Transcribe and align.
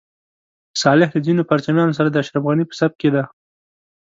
صالح 0.81 1.07
له 1.13 1.19
ځینو 1.25 1.47
پرچمیانو 1.49 1.97
سره 1.97 2.09
د 2.09 2.15
اشرف 2.23 2.43
غني 2.49 2.65
په 2.67 2.75
صف 2.79 2.91
کې 3.01 3.09
دی. 3.13 3.23